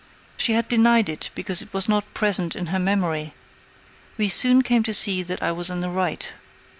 She 0.35 0.53
had 0.53 0.67
denied 0.67 1.09
it 1.09 1.29
because 1.35 1.61
it 1.61 1.71
was 1.75 1.87
not 1.87 2.15
present 2.15 2.55
in 2.55 2.65
her 2.73 2.79
memory. 2.79 3.35
We 4.17 4.29
soon 4.29 4.63
came 4.63 4.81
to 4.81 4.95
see 4.95 5.21
that 5.21 5.43
I 5.43 5.51
was 5.51 5.69
in 5.69 5.81
the 5.81 5.91
right. 5.91 6.33